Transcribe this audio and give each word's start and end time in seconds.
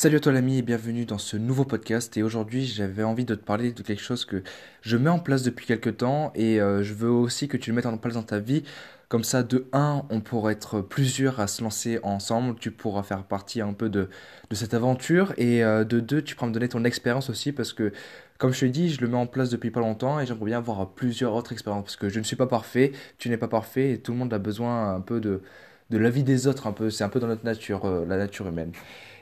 Salut 0.00 0.18
à 0.18 0.20
toi 0.20 0.30
l'ami 0.30 0.58
et 0.58 0.62
bienvenue 0.62 1.06
dans 1.06 1.18
ce 1.18 1.36
nouveau 1.36 1.64
podcast 1.64 2.16
et 2.16 2.22
aujourd'hui 2.22 2.64
j'avais 2.64 3.02
envie 3.02 3.24
de 3.24 3.34
te 3.34 3.44
parler 3.44 3.72
de 3.72 3.82
quelque 3.82 4.00
chose 4.00 4.24
que 4.24 4.44
je 4.80 4.96
mets 4.96 5.10
en 5.10 5.18
place 5.18 5.42
depuis 5.42 5.66
quelques 5.66 5.96
temps 5.96 6.30
et 6.36 6.60
euh, 6.60 6.84
je 6.84 6.94
veux 6.94 7.10
aussi 7.10 7.48
que 7.48 7.56
tu 7.56 7.70
le 7.70 7.74
mettes 7.74 7.86
en 7.86 7.96
place 7.96 8.14
dans 8.14 8.22
ta 8.22 8.38
vie. 8.38 8.62
Comme 9.08 9.24
ça 9.24 9.42
de 9.42 9.66
1 9.72 10.04
on 10.08 10.20
pourra 10.20 10.52
être 10.52 10.82
plusieurs 10.82 11.40
à 11.40 11.48
se 11.48 11.64
lancer 11.64 11.98
ensemble, 12.04 12.60
tu 12.60 12.70
pourras 12.70 13.02
faire 13.02 13.24
partie 13.24 13.60
un 13.60 13.72
peu 13.72 13.88
de, 13.88 14.08
de 14.48 14.54
cette 14.54 14.72
aventure 14.72 15.34
et 15.36 15.64
euh, 15.64 15.82
de 15.82 15.98
2 15.98 16.22
tu 16.22 16.36
pourras 16.36 16.46
me 16.46 16.54
donner 16.54 16.68
ton 16.68 16.84
expérience 16.84 17.28
aussi 17.28 17.50
parce 17.50 17.72
que 17.72 17.92
comme 18.38 18.52
je 18.52 18.60
te 18.60 18.66
dit 18.66 18.90
je 18.90 19.00
le 19.00 19.08
mets 19.08 19.16
en 19.16 19.26
place 19.26 19.50
depuis 19.50 19.72
pas 19.72 19.80
longtemps 19.80 20.20
et 20.20 20.26
j'aimerais 20.26 20.46
bien 20.46 20.58
avoir 20.58 20.90
plusieurs 20.90 21.34
autres 21.34 21.50
expériences 21.50 21.82
parce 21.82 21.96
que 21.96 22.08
je 22.08 22.20
ne 22.20 22.24
suis 22.24 22.36
pas 22.36 22.46
parfait, 22.46 22.92
tu 23.18 23.30
n'es 23.30 23.36
pas 23.36 23.48
parfait 23.48 23.94
et 23.94 23.98
tout 23.98 24.12
le 24.12 24.18
monde 24.18 24.32
a 24.32 24.38
besoin 24.38 24.94
un 24.94 25.00
peu 25.00 25.18
de, 25.18 25.42
de 25.90 25.98
l'avis 25.98 26.22
des 26.22 26.46
autres 26.46 26.66
un 26.66 26.72
peu, 26.72 26.90
c'est 26.90 27.04
un 27.04 27.08
peu 27.08 27.20
dans 27.20 27.26
notre 27.26 27.44
nature, 27.44 27.84
euh, 27.86 28.04
la 28.06 28.16
nature 28.16 28.46
humaine. 28.46 28.72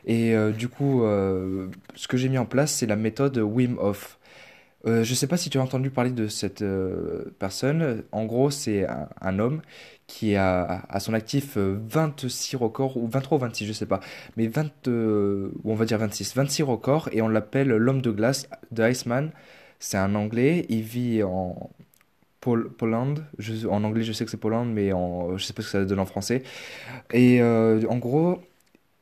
Et 0.07 0.34
euh, 0.34 0.52
du 0.52 0.68
coup, 0.68 1.04
euh, 1.04 1.68
ce 1.94 2.08
que 2.08 2.17
j'ai 2.17 2.29
mis 2.29 2.39
en 2.39 2.46
place, 2.46 2.72
c'est 2.72 2.86
la 2.86 2.96
méthode 2.96 3.39
Wim 3.39 3.76
Hof. 3.79 4.18
Euh, 4.86 5.03
je 5.04 5.11
ne 5.11 5.17
sais 5.17 5.26
pas 5.26 5.36
si 5.36 5.50
tu 5.50 5.58
as 5.58 5.62
entendu 5.62 5.90
parler 5.90 6.11
de 6.11 6.29
cette 6.29 6.64
personne. 7.39 8.04
En 8.12 8.25
gros, 8.25 8.50
c'est 8.50 8.86
un, 9.21 9.39
homme 9.40 9.62
qui 10.07 10.36
a 10.36 10.86
à 10.89 11.00
son 11.00 11.14
actif 11.14 11.57
26 11.57 12.57
records, 12.57 12.96
ou 12.96 13.08
23 13.08 13.39
ou 13.39 13.40
26, 13.40 13.64
je 13.64 13.71
ne 13.71 13.75
sais 13.75 13.86
pas, 13.86 14.00
mais 14.36 14.46
20, 14.46 14.86
ou 14.89 15.50
on 15.64 15.75
va 15.75 15.84
dire 15.84 15.98
26, 15.98 16.36
26 16.36 16.62
records, 16.62 17.09
et 17.12 17.23
on 17.23 17.29
l'appelle 17.29 17.68
l'homme 17.68 18.00
de 18.00 18.11
glace, 18.12 18.48
The 18.75 18.81
Iceman. 18.81 19.31
C'est 19.81 19.98
un 19.98 20.14
anglais, 20.14 20.67
il 20.68 20.82
vit 20.82 21.23
en 21.23 21.70
Pol 22.40 22.70
en 22.81 23.84
anglais 23.84 24.04
je 24.04 24.12
sais 24.12 24.25
que 24.25 24.31
c'est 24.31 24.36
Poland, 24.36 24.64
mais 24.64 24.90
je 24.90 25.32
ne 25.32 25.39
sais 25.39 25.53
pas 25.53 25.62
ce 25.62 25.67
que 25.67 25.73
ça 25.73 25.84
donne 25.84 25.98
en 25.98 26.07
français. 26.07 26.45
Et 27.12 27.43
en 27.43 27.98
gros, 27.98 28.40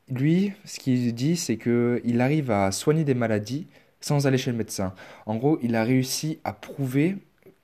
lui, 0.08 0.52
ce 0.64 0.78
qu'il 0.78 1.14
dit, 1.14 1.36
c'est 1.36 1.56
qu'il 1.56 2.20
arrive 2.20 2.50
à 2.50 2.72
soigner 2.72 3.04
des 3.04 3.14
maladies 3.14 3.66
sans 4.00 4.26
aller 4.26 4.38
chez 4.38 4.50
le 4.50 4.56
médecin. 4.56 4.94
En 5.26 5.36
gros, 5.36 5.58
il 5.62 5.74
a 5.76 5.84
réussi 5.84 6.38
à 6.44 6.52
prouver 6.52 7.16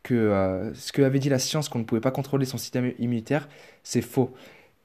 que 0.02 0.14
euh, 0.14 0.72
ce 0.74 0.92
que 0.92 1.02
avait 1.02 1.19
dit 1.19 1.28
la 1.28 1.38
science, 1.38 1.69
qu'on 1.69 1.80
ne 1.80 1.84
pouvait 1.84 2.00
pas 2.00 2.10
contrôler 2.10 2.47
son 2.47 2.56
système 2.56 2.92
immunitaire, 2.98 3.48
c'est 3.82 4.00
faux. 4.00 4.32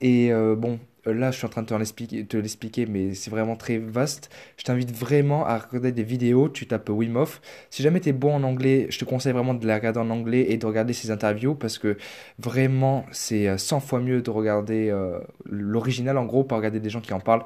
Et 0.02 0.34
euh, 0.34 0.56
bon, 0.56 0.80
là, 1.06 1.32
je 1.32 1.38
suis 1.38 1.46
en 1.46 1.50
train 1.50 1.62
de 1.62 1.68
te 1.68 2.38
l'expliquer, 2.38 2.86
mais 2.86 3.14
c'est 3.14 3.30
vraiment 3.30 3.56
très 3.56 3.78
vaste. 3.78 4.30
Je 4.58 4.64
t'invite 4.64 4.92
vraiment 4.92 5.46
à 5.46 5.58
regarder 5.58 5.92
des 5.92 6.04
vidéos. 6.04 6.50
Tu 6.50 6.68
tapes 6.68 6.90
Wim 6.90 7.16
Hof. 7.16 7.42
Si 7.70 7.84
jamais 7.84 8.00
tu 8.00 8.10
es 8.10 8.14
bon 8.14 8.34
en 8.34 8.44
anglais, 8.44 8.88
je 8.90 9.00
te 9.00 9.06
conseille 9.06 9.34
vraiment 9.34 9.54
de 9.54 9.66
les 9.66 9.74
regarder 9.74 10.00
en 10.00 10.10
anglais 10.10 10.48
et 10.50 10.58
de 10.58 10.66
regarder 10.66 10.94
ses 10.94 11.12
interviews 11.12 11.56
parce 11.56 11.78
que 11.78 11.98
vraiment, 12.40 13.06
c'est 13.12 13.58
100 13.58 13.78
euh, 13.78 13.80
fois 13.80 14.00
mieux 14.00 14.22
de 14.22 14.30
regarder 14.30 14.90
euh, 14.90 15.20
l'original, 15.46 16.18
en 16.18 16.26
gros, 16.26 16.44
pas 16.44 16.56
regarder 16.56 16.80
des 16.80 16.90
gens 16.90 17.02
qui 17.02 17.14
en 17.14 17.20
parlent. 17.20 17.44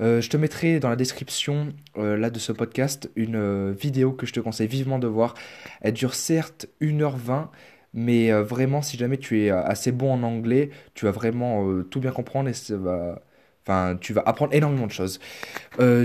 je 0.00 0.28
te 0.28 0.36
mettrai 0.36 0.80
dans 0.80 0.88
la 0.88 0.96
description 0.96 1.72
là 1.96 2.30
de 2.30 2.38
ce 2.38 2.52
podcast 2.52 3.10
une 3.16 3.72
vidéo 3.72 4.12
que 4.12 4.26
je 4.26 4.32
te 4.32 4.40
conseille 4.40 4.68
vivement 4.68 4.98
de 4.98 5.06
voir. 5.06 5.34
Elle 5.80 5.94
dure 5.94 6.14
certes 6.14 6.66
1h20 6.80 7.48
mais 7.94 8.32
euh, 8.32 8.42
vraiment, 8.42 8.82
si 8.82 8.96
jamais 8.96 9.18
tu 9.18 9.42
es 9.42 9.50
euh, 9.50 9.62
assez 9.64 9.92
bon 9.92 10.12
en 10.12 10.22
anglais, 10.22 10.70
tu 10.94 11.04
vas 11.06 11.10
vraiment 11.12 11.68
euh, 11.68 11.82
tout 11.84 12.00
bien 12.00 12.12
comprendre 12.12 12.48
et 12.48 12.54
ça 12.54 12.76
va... 12.76 13.22
enfin, 13.62 13.96
tu 14.00 14.12
vas 14.12 14.22
apprendre 14.26 14.54
énormément 14.54 14.86
de 14.86 14.92
choses. 14.92 15.20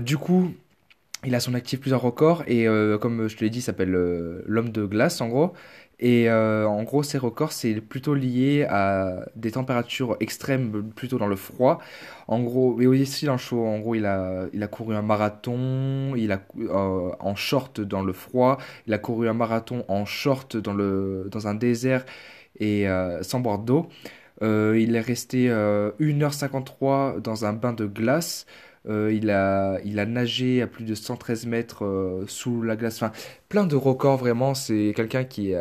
du 0.02 0.18
coup, 0.18 0.54
il 1.26 1.36
a 1.36 1.40
son 1.40 1.54
actif 1.56 1.80
plusieurs 1.82 2.02
records 2.02 2.44
et 2.48 2.66
comme 3.02 3.28
je 3.30 3.38
te 3.38 3.44
l'ai 3.44 3.50
dit, 3.50 3.60
il 3.60 3.62
s'appelle 3.62 3.92
l'homme 3.92 4.72
de 4.72 4.86
glace 4.86 5.22
en 5.22 5.30
gros. 5.30 5.54
Et 6.00 6.30
euh, 6.30 6.68
en 6.68 6.84
gros, 6.84 7.02
ces 7.02 7.18
records, 7.18 7.52
c'est 7.52 7.74
plutôt 7.82 8.14
lié 8.14 8.68
à 8.70 9.26
des 9.36 9.52
températures 9.52 10.16
extrêmes, 10.20 10.92
plutôt 10.96 11.18
dans 11.18 11.28
le 11.28 11.36
froid. 11.36 11.80
En 12.28 12.42
gros, 12.42 12.80
et 12.80 12.86
aussi 12.88 13.26
dans 13.26 13.34
le 13.34 13.38
chaud. 13.40 13.66
En 13.66 13.80
gros, 13.80 13.96
il 13.96 14.06
a, 14.06 14.46
il 14.54 14.62
a 14.62 14.68
couru 14.68 14.96
un 14.96 15.02
marathon, 15.02 16.14
il 16.16 16.32
a 16.32 16.42
euh, 16.60 17.10
en 17.20 17.36
short 17.36 17.82
dans 17.82 18.04
le 18.04 18.14
froid, 18.14 18.58
il 18.86 18.94
a 18.94 19.00
couru 19.00 19.28
un 19.28 19.34
marathon 19.34 19.86
en 19.88 20.06
short 20.06 20.56
dans 20.58 20.74
le 20.74 21.28
dans 21.32 21.48
un 21.48 21.56
désert 21.56 22.06
et 22.60 22.88
euh, 22.88 23.24
sans 23.24 23.40
boire 23.40 23.60
d'eau. 23.60 23.88
il 24.42 24.96
est 24.96 25.02
resté 25.02 25.50
1h53 25.50 27.22
dans 27.22 27.46
un 27.46 27.54
bain 27.54 27.74
de 27.74 27.86
glace. 27.86 28.46
Il, 28.90 29.30
a, 29.32 29.80
il 29.84 30.00
a 30.00 30.06
nagé 30.06 30.62
à 30.62 30.68
plus 30.68 30.86
de 30.86 30.96
113 30.96 31.46
mètres 31.46 32.24
sous 32.28 32.62
la 32.62 32.78
glace. 32.78 32.96
Enfin, 32.96 33.12
plein 33.50 33.66
de 33.66 33.76
records, 33.76 34.18
vraiment. 34.18 34.54
C'est 34.54 34.94
quelqu'un 34.96 35.26
qui, 35.26 35.54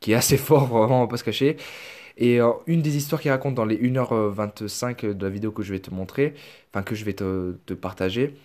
qui, 0.00 0.12
est 0.12 0.14
assez 0.14 0.36
fort, 0.48 0.66
vraiment, 0.66 0.98
on 0.98 1.04
va 1.04 1.08
pas 1.08 1.16
se 1.16 1.24
cacher. 1.24 1.56
Et 2.18 2.40
euh, 2.40 2.52
une 2.66 2.82
des 2.82 2.96
histoires 2.96 3.20
qu'il 3.20 3.30
raconte 3.30 3.54
dans 3.54 3.64
les 3.64 3.78
1h25 3.78 5.12
de 5.12 5.24
la 5.24 5.30
vidéo 5.30 5.50
que 5.52 5.62
je 5.62 5.72
vais 5.72 5.80
te 5.80 5.90
montrer, 5.92 6.34
enfin 6.70 6.82
que 6.82 6.94
je 6.94 7.04
vais 7.04 7.14
te, 7.14 7.74
partager, 7.74 8.36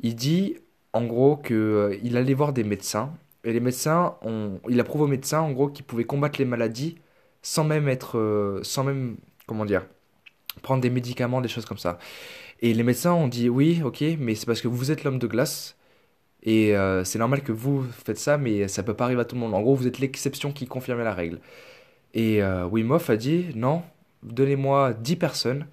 il 0.00 0.14
dit 0.14 0.56
en 0.92 1.04
gros 1.06 1.36
qu'il 1.36 2.16
allait 2.16 2.34
voir 2.34 2.52
des 2.52 2.64
médecins. 2.64 3.12
Et 3.44 3.52
les 3.52 3.60
médecins, 3.60 4.16
ont, 4.22 4.60
il 4.68 4.80
a 4.80 4.84
prouvé 4.84 5.04
aux 5.04 5.08
médecins 5.08 5.40
en 5.40 5.52
gros 5.52 5.68
qu'ils 5.68 5.84
pouvaient 5.84 6.04
combattre 6.04 6.38
les 6.38 6.44
maladies 6.44 6.96
sans 7.42 7.64
même 7.64 7.88
être, 7.88 8.60
sans 8.62 8.84
même, 8.84 9.16
comment 9.46 9.64
dire, 9.64 9.86
prendre 10.62 10.82
des 10.82 10.90
médicaments, 10.90 11.40
des 11.40 11.48
choses 11.48 11.64
comme 11.64 11.78
ça. 11.78 11.98
Et 12.60 12.74
les 12.74 12.82
médecins 12.82 13.12
ont 13.12 13.28
dit 13.28 13.48
oui, 13.48 13.82
ok, 13.84 14.02
mais 14.18 14.34
c'est 14.34 14.46
parce 14.46 14.60
que 14.60 14.68
vous 14.68 14.90
êtes 14.90 15.04
l'homme 15.04 15.18
de 15.18 15.26
glace. 15.26 15.76
Et 16.46 16.76
euh, 16.76 17.04
c'est 17.04 17.18
normal 17.18 17.42
que 17.42 17.52
vous 17.52 17.84
faites 17.84 18.18
ça, 18.18 18.38
mais 18.38 18.68
ça 18.68 18.84
peut 18.84 18.94
pas 18.94 19.04
arriver 19.04 19.20
à 19.20 19.24
tout 19.24 19.34
le 19.34 19.40
monde. 19.40 19.54
En 19.54 19.60
gros, 19.62 19.74
vous 19.74 19.86
êtes 19.88 19.98
l'exception 19.98 20.52
qui 20.52 20.66
confirme 20.66 21.02
la 21.02 21.12
règle. 21.12 21.40
Et 22.14 22.42
euh, 22.42 22.68
a 23.08 23.16
dit 23.16 23.46
non, 23.56 23.82
donnez-moi 24.22 24.94
10 24.94 25.16
personnes 25.16 25.66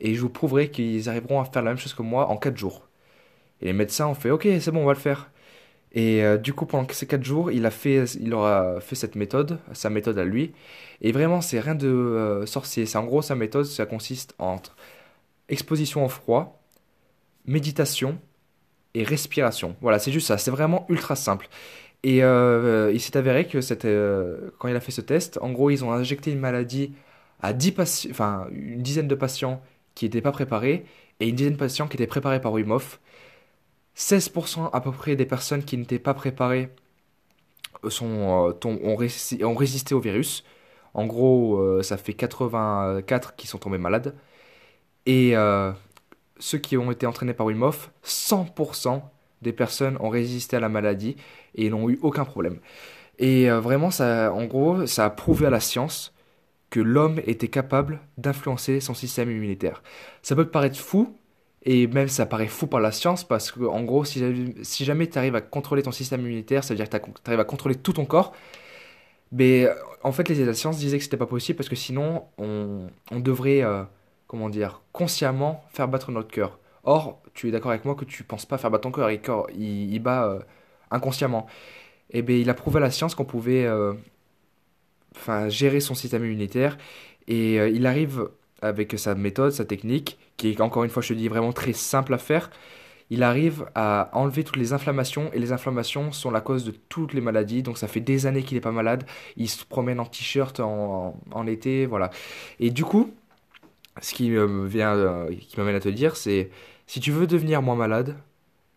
et 0.00 0.14
je 0.14 0.20
vous 0.20 0.30
prouverai 0.30 0.70
qu'ils 0.70 1.08
arriveront 1.08 1.40
à 1.40 1.44
faire 1.44 1.62
la 1.62 1.70
même 1.72 1.78
chose 1.78 1.94
que 1.94 2.02
moi 2.02 2.28
en 2.30 2.36
4 2.38 2.56
jours. 2.56 2.88
Et 3.62 3.66
les 3.66 3.72
médecins 3.72 4.08
ont 4.08 4.14
fait 4.14 4.30
ok, 4.30 4.48
c'est 4.60 4.70
bon, 4.72 4.82
on 4.82 4.86
va 4.86 4.94
le 4.94 4.98
faire. 4.98 5.30
Et 5.92 6.24
euh, 6.24 6.38
du 6.38 6.54
coup, 6.54 6.66
pendant 6.66 6.88
ces 6.92 7.06
4 7.06 7.24
jours, 7.24 7.50
il, 7.52 7.66
a 7.66 7.70
fait, 7.70 8.04
il 8.20 8.34
aura 8.34 8.80
fait 8.80 8.96
cette 8.96 9.16
méthode, 9.16 9.58
sa 9.74 9.90
méthode 9.90 10.18
à 10.18 10.24
lui. 10.24 10.52
Et 11.02 11.12
vraiment, 11.12 11.40
c'est 11.42 11.60
rien 11.60 11.74
de 11.74 12.42
sorcier. 12.46 12.86
C'est 12.86 12.98
en 12.98 13.04
gros 13.04 13.22
sa 13.22 13.34
méthode, 13.34 13.66
ça 13.66 13.86
consiste 13.86 14.34
entre 14.38 14.76
exposition 15.48 16.04
au 16.04 16.08
froid, 16.08 16.62
méditation 17.46 18.18
respiration. 19.04 19.76
Voilà, 19.80 19.98
c'est 19.98 20.12
juste 20.12 20.26
ça, 20.26 20.38
c'est 20.38 20.50
vraiment 20.50 20.86
ultra 20.88 21.16
simple. 21.16 21.48
Et 22.02 22.22
euh, 22.22 22.90
il 22.92 23.00
s'est 23.00 23.16
avéré 23.16 23.46
que 23.46 23.60
c'était, 23.60 23.88
euh, 23.88 24.50
quand 24.58 24.68
il 24.68 24.76
a 24.76 24.80
fait 24.80 24.92
ce 24.92 25.00
test, 25.00 25.38
en 25.42 25.50
gros, 25.50 25.70
ils 25.70 25.84
ont 25.84 25.92
injecté 25.92 26.32
une 26.32 26.38
maladie 26.40 26.94
à 27.42 27.52
10 27.52 28.08
enfin, 28.10 28.46
une 28.52 28.82
dizaine 28.82 29.08
de 29.08 29.14
patients 29.14 29.62
qui 29.94 30.04
n'étaient 30.06 30.20
pas 30.20 30.32
préparés 30.32 30.84
et 31.20 31.28
une 31.28 31.34
dizaine 31.36 31.54
de 31.54 31.58
patients 31.58 31.88
qui 31.88 31.96
étaient 31.96 32.06
préparés 32.06 32.40
par 32.40 32.52
Wim 32.52 32.70
Hof. 32.70 33.00
16% 33.96 34.70
à 34.72 34.80
peu 34.80 34.92
près 34.92 35.16
des 35.16 35.26
personnes 35.26 35.64
qui 35.64 35.76
n'étaient 35.78 35.98
pas 35.98 36.14
préparées 36.14 36.70
sont, 37.88 38.50
euh, 38.50 38.68
ont, 38.84 38.96
résisté, 38.96 39.94
au 39.94 40.00
virus. 40.00 40.44
En 40.94 41.06
gros, 41.06 41.82
ça 41.82 41.96
fait 41.96 42.14
84 42.14 43.36
qui 43.36 43.46
sont 43.46 43.58
tombés 43.58 43.78
malades. 43.78 44.14
Et 45.06 45.36
euh, 45.36 45.72
ceux 46.38 46.58
qui 46.58 46.76
ont 46.76 46.90
été 46.90 47.06
entraînés 47.06 47.34
par 47.34 47.46
Wim 47.46 47.62
Hof, 47.62 47.90
100% 48.04 49.02
des 49.42 49.52
personnes 49.52 49.96
ont 50.00 50.08
résisté 50.08 50.56
à 50.56 50.60
la 50.60 50.68
maladie 50.68 51.16
et 51.54 51.70
n'ont 51.70 51.88
eu 51.88 51.98
aucun 52.02 52.24
problème. 52.24 52.58
Et 53.18 53.50
euh, 53.50 53.60
vraiment, 53.60 53.90
ça, 53.90 54.32
en 54.32 54.44
gros, 54.44 54.86
ça 54.86 55.04
a 55.06 55.10
prouvé 55.10 55.46
à 55.46 55.50
la 55.50 55.60
science 55.60 56.14
que 56.70 56.80
l'homme 56.80 57.20
était 57.26 57.48
capable 57.48 58.00
d'influencer 58.18 58.80
son 58.80 58.94
système 58.94 59.30
immunitaire. 59.30 59.82
Ça 60.22 60.34
peut 60.34 60.46
paraître 60.46 60.78
fou, 60.78 61.16
et 61.62 61.86
même 61.86 62.08
ça 62.08 62.26
paraît 62.26 62.48
fou 62.48 62.66
par 62.66 62.80
la 62.80 62.92
science, 62.92 63.24
parce 63.24 63.52
que 63.52 63.64
en 63.64 63.82
gros, 63.84 64.04
si, 64.04 64.84
jamais 64.84 65.06
tu 65.08 65.18
arrives 65.18 65.36
à 65.36 65.40
contrôler 65.40 65.82
ton 65.82 65.92
système 65.92 66.20
immunitaire, 66.22 66.64
ça 66.64 66.74
veut 66.74 66.76
dire 66.76 66.88
que 66.88 66.96
tu 66.96 67.10
arrives 67.26 67.40
à 67.40 67.44
contrôler 67.44 67.76
tout 67.76 67.92
ton 67.92 68.04
corps. 68.04 68.34
Mais 69.32 69.68
en 70.02 70.12
fait, 70.12 70.28
les, 70.28 70.44
la 70.44 70.54
science 70.54 70.78
disaient 70.78 70.98
que 70.98 71.04
c'était 71.04 71.16
pas 71.16 71.26
possible, 71.26 71.56
parce 71.56 71.68
que 71.68 71.76
sinon, 71.76 72.24
on, 72.38 72.88
on 73.10 73.20
devrait... 73.20 73.62
Euh, 73.62 73.84
comment 74.26 74.48
dire, 74.48 74.82
consciemment 74.92 75.64
faire 75.70 75.88
battre 75.88 76.10
notre 76.10 76.30
cœur. 76.30 76.58
Or, 76.84 77.20
tu 77.34 77.48
es 77.48 77.50
d'accord 77.50 77.70
avec 77.70 77.84
moi 77.84 77.94
que 77.94 78.04
tu 78.04 78.22
penses 78.22 78.46
pas 78.46 78.58
faire 78.58 78.70
battre 78.70 78.82
ton 78.82 78.92
cœur, 78.92 79.10
et 79.10 79.20
il, 79.54 79.92
il 79.92 79.98
bat 79.98 80.24
euh, 80.24 80.40
inconsciemment. 80.90 81.46
Et 82.10 82.18
eh 82.18 82.22
bien, 82.22 82.36
il 82.36 82.48
a 82.48 82.54
prouvé 82.54 82.78
à 82.78 82.80
la 82.80 82.90
science 82.92 83.14
qu'on 83.16 83.24
pouvait 83.24 83.66
euh, 83.66 83.92
enfin, 85.16 85.48
gérer 85.48 85.80
son 85.80 85.94
système 85.94 86.24
immunitaire, 86.24 86.78
et 87.26 87.58
euh, 87.58 87.68
il 87.68 87.86
arrive 87.86 88.28
avec 88.62 88.98
sa 88.98 89.14
méthode, 89.14 89.52
sa 89.52 89.64
technique, 89.64 90.18
qui 90.36 90.50
est 90.50 90.60
encore 90.60 90.84
une 90.84 90.90
fois, 90.90 91.02
je 91.02 91.08
te 91.08 91.14
dis, 91.14 91.28
vraiment 91.28 91.52
très 91.52 91.72
simple 91.72 92.14
à 92.14 92.18
faire. 92.18 92.50
Il 93.10 93.22
arrive 93.22 93.66
à 93.74 94.10
enlever 94.12 94.42
toutes 94.44 94.56
les 94.56 94.72
inflammations, 94.72 95.30
et 95.32 95.38
les 95.38 95.52
inflammations 95.52 96.12
sont 96.12 96.30
la 96.30 96.40
cause 96.40 96.64
de 96.64 96.72
toutes 96.88 97.12
les 97.14 97.20
maladies, 97.20 97.62
donc 97.62 97.78
ça 97.78 97.88
fait 97.88 98.00
des 98.00 98.26
années 98.26 98.42
qu'il 98.42 98.56
n'est 98.56 98.62
pas 98.62 98.72
malade, 98.72 99.04
il 99.36 99.48
se 99.48 99.64
promène 99.64 100.00
en 100.00 100.06
t-shirt 100.06 100.60
en, 100.60 101.20
en 101.32 101.46
été, 101.46 101.86
voilà. 101.86 102.10
Et 102.60 102.70
du 102.70 102.84
coup, 102.84 103.12
ce 104.00 104.14
qui 104.14 104.30
me 104.30 104.66
vient, 104.66 104.94
euh, 104.94 105.30
qui 105.34 105.58
m'amène 105.58 105.76
à 105.76 105.80
te 105.80 105.88
dire, 105.88 106.16
c'est 106.16 106.50
si 106.86 107.00
tu 107.00 107.10
veux 107.10 107.26
devenir 107.26 107.62
moins 107.62 107.74
malade, 107.74 108.16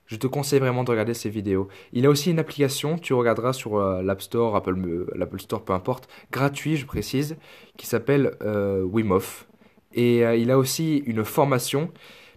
je 0.09 0.15
te 0.15 0.25
conseille 0.25 0.59
vraiment 0.59 0.83
de 0.83 0.89
regarder 0.89 1.13
ces 1.13 1.29
vidéos. 1.29 1.67
Il 1.93 2.05
a 2.07 2.09
aussi 2.09 2.31
une 2.31 2.39
application, 2.39 2.97
tu 2.97 3.13
regarderas 3.13 3.53
sur 3.53 3.77
euh, 3.77 4.01
l'App 4.01 4.23
Store, 4.23 4.55
Apple, 4.55 5.05
l'Apple 5.15 5.39
Store, 5.39 5.63
peu 5.63 5.73
importe, 5.73 6.09
gratuit, 6.31 6.77
je 6.77 6.87
précise, 6.87 7.37
qui 7.77 7.85
s'appelle 7.85 8.35
euh, 8.41 8.81
Wim 8.83 9.11
Hof. 9.11 9.47
Et 9.93 10.19
il 10.19 10.51
a 10.51 10.57
aussi 10.57 10.97
une 11.07 11.23
formation, 11.23 11.91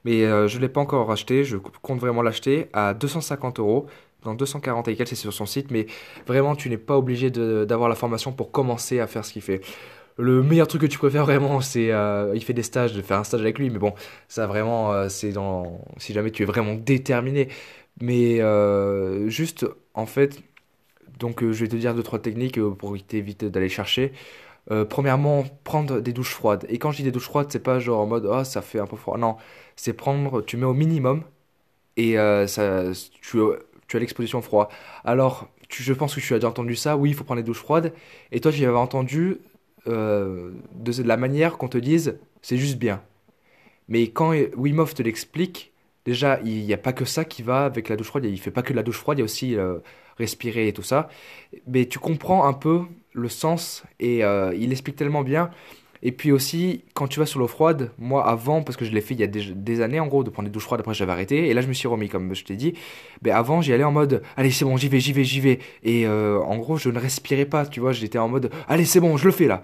Mais 0.05 0.25
euh, 0.25 0.49
je 0.49 0.57
ne 0.57 0.63
l'ai 0.63 0.69
pas 0.69 0.81
encore 0.81 1.11
acheté, 1.11 1.45
je 1.45 1.57
compte 1.57 2.01
vraiment 2.01 2.23
l'acheter 2.23 2.69
à 2.73 2.95
250 2.95 3.59
euros. 3.59 3.87
Dans 4.23 4.35
240 4.35 4.89
et 4.89 4.97
quelques, 4.97 5.09
c'est 5.09 5.17
sur 5.17 5.33
son 5.33 5.47
site, 5.47 5.71
mais 5.71 5.87
vraiment, 6.27 6.55
tu 6.55 6.69
n'es 6.71 6.79
pas 6.79 6.97
obligé 6.97 7.31
d'avoir 7.31 7.89
la 7.89 7.95
formation 7.95 8.33
pour 8.33 8.53
commencer 8.53 9.01
à 9.01 9.07
faire 9.07 9.25
ce 9.25 9.33
qu'il 9.33 9.43
fait. 9.43 9.61
Le 10.19 10.43
meilleur 10.43 10.67
truc 10.69 10.83
que 10.83 10.87
tu 10.87 10.99
préfères 10.99 11.25
vraiment, 11.25 11.61
c'est 11.61 11.91
euh, 11.93 12.33
il 12.35 12.45
fait 12.45 12.53
des 12.53 12.63
stages, 12.63 12.93
de 12.93 13.03
faire 13.03 13.19
un 13.19 13.25
stage 13.25 13.41
avec 13.41 13.59
lui, 13.59 13.71
mais 13.71 13.79
bon, 13.79 13.95
ça 14.29 14.47
vraiment, 14.47 14.93
euh, 14.93 15.09
c'est 15.09 15.33
dans 15.33 15.81
si 15.97 16.13
jamais 16.13 16.31
tu 16.31 16.43
es 16.43 16.47
vraiment 16.47 16.75
déterminé. 16.75 17.49
Mais 18.01 18.41
juste, 19.31 19.67
en 19.95 20.07
fait, 20.07 20.43
donc 21.19 21.41
je 21.43 21.65
vais 21.65 21.69
te 21.69 21.77
dire 21.77 21.95
deux 21.95 22.03
trois 22.03 22.19
techniques 22.19 22.61
pour 22.61 22.97
t'éviter 23.07 23.51
d'aller 23.51 23.69
chercher. 23.69 24.13
Euh, 24.71 24.85
premièrement, 24.85 25.45
prendre 25.65 26.01
des 26.01 26.13
douches 26.13 26.35
froides. 26.35 26.67
Et 26.69 26.79
quand 26.79 26.93
je 26.93 26.99
dis 26.99 27.03
des 27.03 27.11
douches 27.11 27.25
froides, 27.25 27.49
c'est 27.51 27.63
pas 27.63 27.81
genre 27.81 28.01
en 28.01 28.07
mode 28.07 28.27
oh 28.27 28.45
ça 28.45 28.63
fait 28.63 28.79
un 28.79 28.87
peu 28.87 28.97
froid. 28.97 29.19
Non, 29.19 29.37
c'est 29.77 29.93
prendre, 29.93 30.43
tu 30.43 30.57
mets 30.57 30.67
au 30.67 30.75
minimum 30.75 31.25
et 31.97 32.19
euh, 32.19 32.47
ça, 32.47 32.85
tu, 33.21 33.39
tu 33.89 33.97
as 33.97 34.01
l'exposition 34.01 34.43
froid. 34.43 34.69
Alors, 35.05 35.49
je 35.71 35.93
pense 35.95 36.15
que 36.15 36.21
tu 36.21 36.35
as 36.35 36.39
déjà 36.39 36.49
entendu 36.49 36.77
ça. 36.77 36.97
Oui, 36.97 37.11
il 37.11 37.15
faut 37.17 37.25
prendre 37.25 37.41
des 37.41 37.47
douches 37.47 37.59
froides. 37.59 37.93
Et 38.33 38.41
toi, 38.41 38.53
tu 38.53 38.65
avais 38.65 38.77
entendu 38.77 39.39
euh, 39.89 40.53
de, 40.75 41.03
la 41.03 41.17
manière 41.17 41.59
qu'on 41.59 41.69
te 41.69 41.79
dise 41.79 42.19
c'est 42.41 42.57
juste 42.57 42.79
bien. 42.79 43.03
Mais 43.89 44.09
quand 44.09 44.33
Wim 44.57 44.85
te 44.87 45.03
l'explique, 45.03 45.73
déjà 46.05 46.41
il 46.45 46.65
n'y 46.65 46.73
a 46.73 46.79
pas 46.79 46.93
que 46.93 47.05
ça 47.05 47.25
qui 47.25 47.43
va 47.43 47.65
avec 47.65 47.89
la 47.89 47.97
douche 47.97 48.09
froide. 48.09 48.25
Il 48.25 48.41
fait 48.41 48.51
pas 48.51 48.63
que 48.63 48.73
la 48.73 48.83
douche 48.83 48.99
froide, 48.99 49.19
il 49.19 49.21
y 49.21 49.23
a 49.23 49.25
aussi 49.25 49.57
respirer 50.19 50.69
et 50.69 50.73
tout 50.73 50.83
ça. 50.83 51.09
Mais 51.67 51.87
tu 51.87 51.99
comprends 51.99 52.47
un 52.47 52.53
peu 52.53 52.83
le 53.13 53.29
sens 53.29 53.85
et 54.01 54.25
euh, 54.25 54.55
il 54.55 54.73
explique 54.73 54.97
tellement 54.97 55.23
bien. 55.23 55.51
Et 56.05 56.11
puis 56.11 56.33
aussi, 56.33 56.85
quand 56.95 57.07
tu 57.07 57.21
vas 57.21 57.27
sur 57.27 57.39
l'eau 57.39 57.47
froide, 57.47 57.93
moi 57.99 58.29
avant, 58.29 58.63
parce 58.63 58.77
que 58.77 58.85
je 58.85 58.91
l'ai 58.91 59.01
fait 59.01 59.15
il 59.15 59.21
y 59.21 59.23
a 59.23 59.29
des, 59.29 59.81
années 59.81 60.01
en 60.01 60.09
gros, 60.09 60.25
de 60.25 60.31
prendre 60.31 60.49
des 60.49 60.53
douches 60.53 60.65
froides, 60.65 60.81
après 60.81 60.95
j'avais 60.95 61.13
arrêté, 61.13 61.49
et 61.49 61.55
là 61.55 61.61
je 61.61 61.69
me 61.69 61.73
suis 61.73 61.87
remis, 61.87 62.09
comme 62.09 62.35
je 62.35 62.45
t'ai 62.45 62.57
dit. 62.57 62.75
Mais 63.23 63.31
avant, 63.31 63.61
j'y 63.61 63.73
allais 63.73 63.85
en 63.85 63.93
mode, 63.93 64.23
allez 64.37 64.51
c'est 64.51 64.65
bon, 64.65 64.77
j'y 64.77 64.89
vais, 64.89 64.99
j'y 64.99 65.13
vais, 65.13 65.25
j'y 65.25 65.41
vais. 65.41 65.61
Et 65.85 66.07
euh, 66.07 66.41
en 66.41 66.59
gros, 66.59 66.77
je 66.77 66.89
ne 66.91 66.99
respirais 66.99 67.47
pas, 67.47 67.67
tu 67.67 67.79
vois, 67.79 67.93
j'étais 67.93 68.19
en 68.19 68.29
mode, 68.29 68.51
allez 68.69 68.85
c'est 68.85 69.01
bon, 69.01 69.17
je 69.17 69.27
le 69.27 69.33
fais 69.33 69.47
là. 69.47 69.63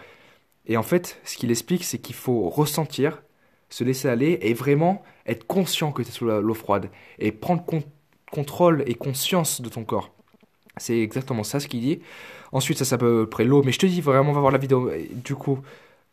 Et 0.67 0.77
en 0.77 0.83
fait, 0.85 1.21
ce 1.25 1.37
qu'il 1.37 1.51
explique, 1.51 1.83
c'est 1.83 1.99
qu'il 1.99 2.15
faut 2.15 2.49
ressentir, 2.49 3.23
se 3.69 3.83
laisser 3.83 4.09
aller, 4.09 4.39
et 4.43 4.55
vraiment 4.55 5.03
être 5.27 5.47
conscient 5.47 5.91
que 5.91 6.03
tu 6.03 6.09
es 6.09 6.13
sous 6.13 6.27
l'eau 6.27 6.55
froide, 6.55 6.89
et 7.19 7.33
prendre 7.33 7.65
contrôle 8.31 8.85
et 8.87 8.95
conscience 8.95 9.61
de 9.61 9.69
ton 9.69 9.85
corps. 9.85 10.13
C'est 10.77 11.01
exactement 11.01 11.43
ça 11.43 11.59
ce 11.59 11.67
qu'il 11.67 11.81
dit. 11.81 12.01
Ensuite, 12.53 12.79
ça 12.79 12.85
s'appelle 12.85 13.09
à 13.09 13.11
peu 13.11 13.29
près 13.29 13.45
l'eau. 13.45 13.63
Mais 13.63 13.73
je 13.73 13.79
te 13.79 13.87
dis, 13.87 14.01
vraiment, 14.01 14.31
on 14.31 14.35
va 14.35 14.41
voir 14.41 14.53
la 14.53 14.59
vidéo. 14.59 14.91
Du 15.13 15.35
coup, 15.35 15.59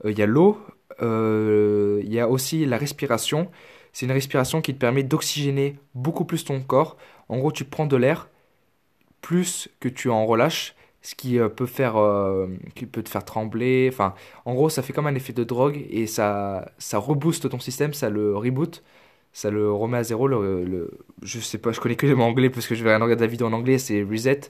il 0.03 0.17
y 0.17 0.21
a 0.21 0.25
l'eau. 0.25 0.59
Euh, 1.01 2.01
il 2.03 2.13
y 2.13 2.19
a 2.19 2.29
aussi 2.29 2.65
la 2.65 2.77
respiration. 2.77 3.49
C'est 3.93 4.05
une 4.05 4.11
respiration 4.11 4.61
qui 4.61 4.73
te 4.73 4.79
permet 4.79 5.03
d'oxygéner 5.03 5.77
beaucoup 5.93 6.25
plus 6.25 6.43
ton 6.45 6.61
corps. 6.61 6.97
En 7.29 7.37
gros, 7.39 7.51
tu 7.51 7.65
prends 7.65 7.85
de 7.87 7.95
l'air 7.95 8.29
plus 9.21 9.69
que 9.79 9.89
tu 9.89 10.09
en 10.09 10.25
relâches, 10.25 10.75
ce 11.01 11.15
qui 11.15 11.39
euh, 11.39 11.49
peut 11.49 11.65
faire, 11.65 11.95
qui 12.75 12.85
peut 12.85 13.03
te 13.03 13.09
faire 13.09 13.25
trembler. 13.25 13.89
Enfin, 13.91 14.13
en 14.45 14.53
gros, 14.53 14.69
ça 14.69 14.81
fait 14.81 14.93
comme 14.93 15.07
un 15.07 15.15
effet 15.15 15.33
de 15.33 15.43
drogue 15.43 15.85
et 15.89 16.07
ça, 16.07 16.71
ça 16.77 16.97
rebooste 16.99 17.49
ton 17.49 17.59
système, 17.59 17.93
ça 17.93 18.09
le 18.09 18.35
reboot 18.37 18.83
ça 19.35 19.49
le 19.51 19.71
remet 19.71 19.97
à 19.97 20.03
zéro. 20.03 20.27
Le, 20.27 20.63
le, 20.63 20.91
je 21.21 21.39
sais 21.41 21.57
pas, 21.57 21.71
je 21.73 21.81
connais 21.81 21.97
que 21.97 22.07
le 22.07 22.15
mot 22.15 22.23
anglais 22.23 22.49
parce 22.49 22.67
que 22.67 22.73
je 22.75 22.83
vais 22.83 22.95
regarder 22.95 23.25
la 23.25 23.27
vidéo 23.27 23.47
en 23.47 23.53
anglais, 23.53 23.77
c'est 23.77 24.01
reset. 24.03 24.41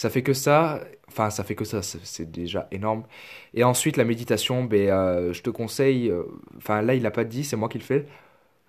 Ça 0.00 0.08
fait 0.08 0.22
que 0.22 0.32
ça, 0.32 0.80
enfin 1.08 1.28
ça 1.28 1.44
fait 1.44 1.54
que 1.54 1.66
ça, 1.66 1.82
c'est 1.82 2.30
déjà 2.30 2.68
énorme. 2.72 3.04
Et 3.52 3.64
ensuite 3.64 3.98
la 3.98 4.04
méditation, 4.04 4.64
ben, 4.64 4.88
euh, 4.88 5.32
je 5.34 5.42
te 5.42 5.50
conseille, 5.50 6.08
euh, 6.10 6.22
enfin 6.56 6.80
là 6.80 6.94
il 6.94 7.02
l'a 7.02 7.10
pas 7.10 7.24
dit, 7.24 7.44
c'est 7.44 7.56
moi 7.56 7.68
qui 7.68 7.76
le 7.76 7.84
fais. 7.84 8.06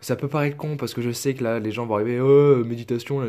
Ça 0.01 0.17
peut 0.17 0.27
paraître 0.27 0.57
con 0.57 0.77
parce 0.77 0.93
que 0.93 1.01
je 1.01 1.11
sais 1.11 1.33
que 1.35 1.43
là 1.43 1.59
les 1.59 1.71
gens 1.71 1.85
vont 1.85 1.95
arriver, 1.95 2.19
oh, 2.19 2.65
méditation, 2.65 3.19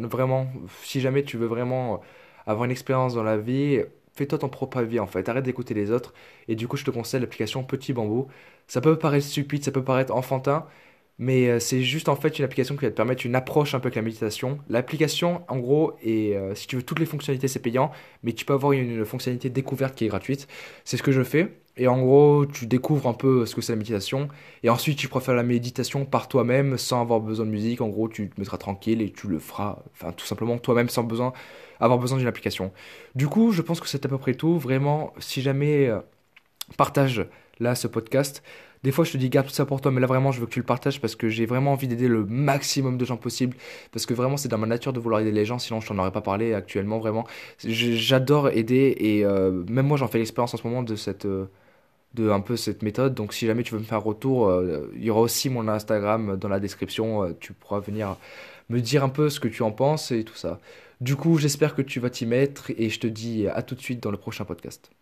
vraiment, 0.00 0.48
si 0.82 1.00
jamais 1.00 1.22
tu 1.24 1.36
veux 1.38 1.46
vraiment 1.46 2.02
avoir 2.46 2.64
une 2.64 2.72
expérience 2.72 3.14
dans 3.14 3.22
la 3.22 3.36
vie, 3.38 3.80
fais-toi 4.14 4.38
ton 4.38 4.48
propre 4.48 4.78
avis 4.78 4.98
en 5.00 5.06
fait, 5.06 5.28
arrête 5.28 5.44
d'écouter 5.44 5.74
les 5.74 5.92
autres. 5.92 6.14
Et 6.48 6.56
du 6.56 6.68
coup 6.68 6.76
je 6.76 6.84
te 6.84 6.90
conseille 6.90 7.20
l'application 7.20 7.62
Petit 7.64 7.92
Bambou. 7.92 8.28
Ça 8.66 8.80
peut 8.80 8.98
paraître 8.98 9.26
stupide, 9.26 9.64
ça 9.64 9.70
peut 9.72 9.84
paraître 9.84 10.14
enfantin, 10.14 10.66
mais 11.18 11.48
euh, 11.48 11.60
c'est 11.60 11.82
juste 11.82 12.08
en 12.08 12.16
fait 12.16 12.38
une 12.38 12.44
application 12.44 12.76
qui 12.76 12.84
va 12.84 12.90
te 12.90 12.96
permettre 12.96 13.24
une 13.24 13.34
approche 13.34 13.74
un 13.74 13.80
peu 13.80 13.86
avec 13.86 13.96
la 13.96 14.02
méditation. 14.02 14.58
L'application, 14.68 15.42
en 15.48 15.58
gros, 15.58 15.92
et 16.02 16.36
euh, 16.36 16.54
si 16.54 16.66
tu 16.66 16.76
veux 16.76 16.82
toutes 16.82 16.98
les 16.98 17.06
fonctionnalités, 17.06 17.48
c'est 17.48 17.60
payant, 17.60 17.92
mais 18.22 18.32
tu 18.32 18.44
peux 18.44 18.54
avoir 18.54 18.72
une, 18.72 19.04
fonctionnalité 19.04 19.48
découverte 19.50 19.94
qui 19.94 20.04
est 20.04 20.08
gratuite. 20.08 20.48
C'est 20.84 20.96
ce 20.96 21.02
que 21.02 21.12
je 21.12 21.22
fais. 21.22 21.54
Et 21.76 21.88
en 21.88 22.00
gros, 22.00 22.46
tu 22.46 22.66
découvres 22.66 23.08
un 23.08 23.14
peu 23.14 23.46
ce 23.46 23.54
que 23.54 23.60
c'est 23.60 23.72
la 23.72 23.76
méditation. 23.76 24.28
Et 24.62 24.70
ensuite, 24.70 24.96
tu 24.96 25.08
préfères 25.08 25.34
la 25.34 25.42
méditation 25.42 26.04
par 26.04 26.28
toi-même 26.28 26.78
sans 26.78 27.00
avoir 27.00 27.20
besoin 27.20 27.46
de 27.46 27.50
musique. 27.50 27.80
En 27.80 27.88
gros, 27.88 28.08
tu 28.08 28.30
te 28.30 28.40
mettras 28.40 28.58
tranquille 28.58 29.02
et 29.02 29.10
tu 29.10 29.26
le 29.26 29.40
feras, 29.40 29.78
enfin, 29.92 30.12
tout 30.12 30.24
simplement 30.24 30.56
toi-même 30.58 30.88
sans 30.88 31.02
besoin 31.02 31.32
avoir 31.80 31.98
besoin 31.98 32.18
d'une 32.18 32.26
application. 32.26 32.72
Du 33.14 33.28
coup, 33.28 33.52
je 33.52 33.62
pense 33.62 33.80
que 33.80 33.88
c'est 33.88 34.04
à 34.04 34.08
peu 34.08 34.18
près 34.18 34.34
tout. 34.34 34.58
Vraiment, 34.58 35.12
si 35.18 35.42
jamais 35.42 35.88
euh, 35.88 36.00
partage 36.76 37.26
là 37.60 37.74
ce 37.74 37.86
podcast. 37.86 38.42
Des 38.84 38.92
fois, 38.92 39.06
je 39.06 39.12
te 39.12 39.16
dis 39.16 39.30
garde 39.30 39.46
tout 39.46 39.52
ça 39.54 39.64
pour 39.64 39.80
toi, 39.80 39.90
mais 39.90 40.00
là 40.02 40.06
vraiment, 40.06 40.30
je 40.30 40.40
veux 40.40 40.46
que 40.46 40.50
tu 40.52 40.60
le 40.60 40.66
partages 40.66 41.00
parce 41.00 41.16
que 41.16 41.30
j'ai 41.30 41.46
vraiment 41.46 41.72
envie 41.72 41.88
d'aider 41.88 42.06
le 42.06 42.26
maximum 42.26 42.98
de 42.98 43.04
gens 43.06 43.16
possible. 43.16 43.56
Parce 43.92 44.04
que 44.04 44.12
vraiment, 44.12 44.36
c'est 44.36 44.48
dans 44.48 44.58
ma 44.58 44.66
nature 44.66 44.92
de 44.92 45.00
vouloir 45.00 45.22
aider 45.22 45.32
les 45.32 45.46
gens, 45.46 45.58
sinon 45.58 45.80
je 45.80 45.88
t'en 45.88 45.98
aurais 45.98 46.12
pas 46.12 46.20
parlé 46.20 46.52
actuellement, 46.52 46.98
vraiment. 46.98 47.26
J'adore 47.64 48.50
aider 48.50 48.94
et 48.98 49.24
euh, 49.24 49.64
même 49.70 49.86
moi, 49.86 49.96
j'en 49.96 50.06
fais 50.06 50.18
l'expérience 50.18 50.52
en 50.52 50.58
ce 50.58 50.66
moment 50.66 50.82
de 50.82 50.96
cette. 50.96 51.24
Euh, 51.24 51.46
de 52.12 52.30
un 52.30 52.40
peu 52.40 52.56
cette 52.56 52.82
méthode. 52.82 53.14
Donc 53.14 53.34
si 53.34 53.46
jamais 53.46 53.64
tu 53.64 53.74
veux 53.74 53.80
me 53.80 53.84
faire 53.84 53.98
un 53.98 54.00
retour, 54.00 54.46
euh, 54.48 54.88
il 54.94 55.02
y 55.02 55.10
aura 55.10 55.22
aussi 55.22 55.50
mon 55.50 55.66
Instagram 55.66 56.36
dans 56.36 56.48
la 56.48 56.60
description. 56.60 57.34
tu 57.40 57.52
pourras 57.54 57.80
venir 57.80 58.16
me 58.68 58.80
dire 58.80 59.02
un 59.02 59.08
peu 59.08 59.28
ce 59.30 59.40
que 59.40 59.48
tu 59.48 59.64
en 59.64 59.72
penses 59.72 60.12
et 60.12 60.22
tout 60.22 60.36
ça. 60.36 60.60
Du 61.00 61.16
coup, 61.16 61.38
j'espère 61.38 61.74
que 61.74 61.82
tu 61.82 61.98
vas 61.98 62.10
t'y 62.10 62.26
mettre 62.26 62.70
et 62.78 62.88
je 62.88 63.00
te 63.00 63.08
dis 63.08 63.48
à 63.48 63.62
tout 63.62 63.74
de 63.74 63.80
suite 63.80 64.00
dans 64.00 64.12
le 64.12 64.16
prochain 64.16 64.44
podcast. 64.44 64.92